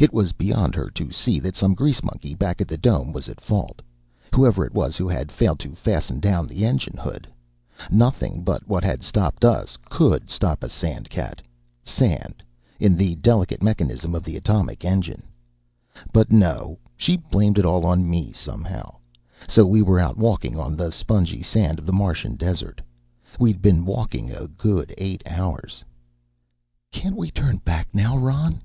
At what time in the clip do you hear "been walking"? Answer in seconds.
23.60-24.30